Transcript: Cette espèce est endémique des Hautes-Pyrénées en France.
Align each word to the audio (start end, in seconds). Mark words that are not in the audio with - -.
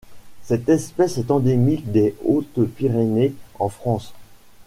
Cette 0.41 0.67
espèce 0.67 1.19
est 1.19 1.29
endémique 1.29 1.91
des 1.91 2.15
Hautes-Pyrénées 2.25 3.35
en 3.59 3.69
France. 3.69 4.15